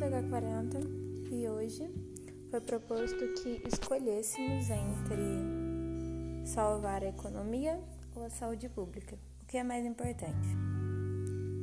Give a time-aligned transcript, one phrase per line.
[0.00, 1.90] H40 e hoje
[2.50, 7.80] foi proposto que escolhêssemos entre salvar a economia
[8.14, 9.16] ou a saúde pública.
[9.42, 10.48] O que é mais importante?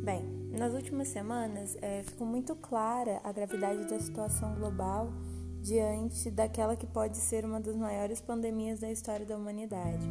[0.04, 0.23] Bem,
[0.57, 5.14] nas últimas semanas é, ficou muito clara a gravidade da situação global
[5.61, 10.07] diante daquela que pode ser uma das maiores pandemias da história da humanidade.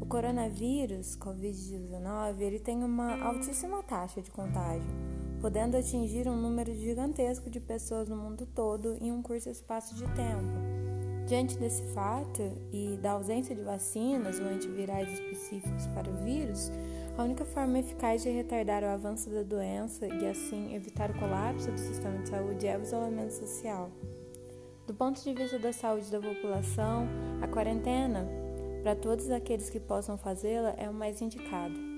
[0.00, 5.11] O coronavírus, Covid-19, ele tem uma altíssima taxa de contágio
[5.42, 10.04] podendo atingir um número gigantesco de pessoas no mundo todo em um curto espaço de
[10.14, 10.72] tempo.
[11.26, 12.40] Diante desse fato
[12.72, 16.70] e da ausência de vacinas ou antivirais específicos para o vírus,
[17.18, 21.72] a única forma eficaz de retardar o avanço da doença e assim evitar o colapso
[21.72, 23.90] do sistema de saúde é o isolamento social.
[24.86, 27.08] Do ponto de vista da saúde da população,
[27.40, 28.28] a quarentena,
[28.82, 31.91] para todos aqueles que possam fazê-la, é o mais indicado.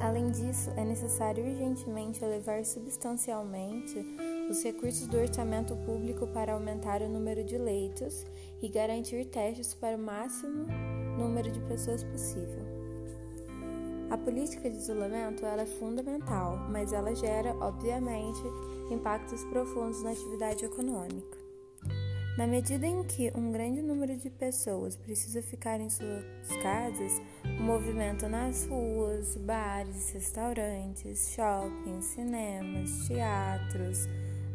[0.00, 3.98] Além disso, é necessário urgentemente elevar substancialmente
[4.50, 8.26] os recursos do orçamento público para aumentar o número de leitos
[8.60, 10.66] e garantir testes para o máximo
[11.18, 12.64] número de pessoas possível.
[14.10, 18.40] A política de isolamento ela é fundamental, mas ela gera, obviamente,
[18.90, 21.45] impactos profundos na atividade econômica.
[22.36, 26.22] Na medida em que um grande número de pessoas precisa ficar em suas
[26.62, 34.06] casas, o movimento nas ruas, bares, restaurantes, shoppings, cinemas, teatros,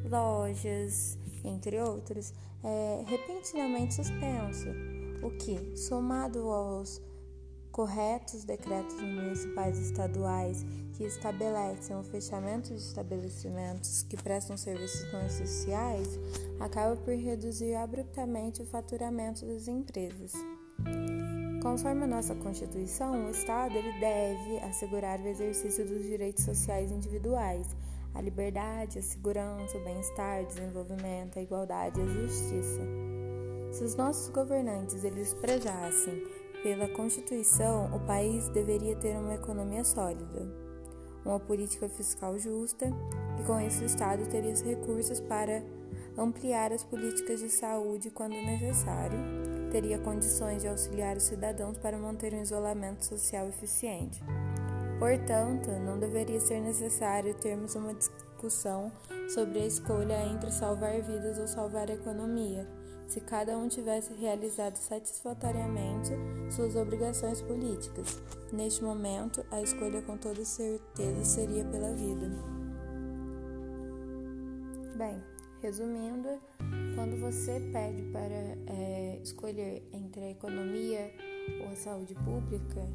[0.08, 2.32] lojas, entre outros,
[2.64, 4.68] é repentinamente suspenso,
[5.24, 7.02] o que, somado aos
[7.72, 15.26] corretos decretos municipais e estaduais que estabelecem o fechamento de estabelecimentos que prestam serviços não
[15.26, 16.20] essenciais,
[16.60, 20.34] acaba por reduzir abruptamente o faturamento das empresas.
[21.62, 27.68] Conforme a nossa Constituição, o Estado ele deve assegurar o exercício dos direitos sociais individuais,
[28.14, 32.82] a liberdade, a segurança, o bem-estar, o desenvolvimento, a igualdade e a justiça.
[33.72, 36.22] Se os nossos governantes eles prezassem
[36.64, 40.48] pela Constituição, o país deveria ter uma economia sólida,
[41.26, 42.88] uma política fiscal justa
[43.40, 45.64] e, com isso, o Estado teria os recursos para
[46.18, 49.18] ampliar as políticas de saúde quando necessário,
[49.72, 54.22] teria condições de auxiliar os cidadãos para manter um isolamento social eficiente.
[55.00, 58.92] Portanto, não deveria ser necessário termos uma discussão
[59.30, 62.68] sobre a escolha entre salvar vidas ou salvar a economia
[63.12, 66.12] se cada um tivesse realizado satisfatoriamente
[66.50, 68.22] suas obrigações políticas.
[68.54, 72.32] Neste momento, a escolha com toda certeza seria pela vida.
[74.96, 75.22] Bem,
[75.62, 76.40] resumindo,
[76.96, 78.34] quando você pede para
[78.74, 81.14] é, escolher entre a economia
[81.66, 82.88] ou a saúde pública,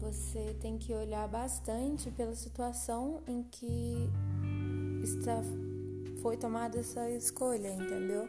[0.00, 4.10] você tem que olhar bastante pela situação em que
[5.04, 5.40] está,
[6.20, 8.28] foi tomada essa escolha, entendeu?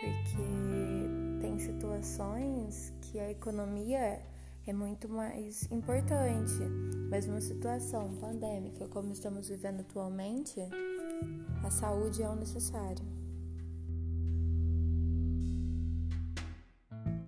[0.00, 4.20] Porque tem situações que a economia
[4.66, 6.58] é muito mais importante,
[7.10, 10.60] mas numa situação pandêmica como estamos vivendo atualmente,
[11.64, 13.04] a saúde é o necessário.